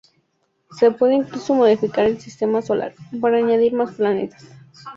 [0.71, 4.45] Se puede incluso modificar el sistema solar, para añadir más planetas.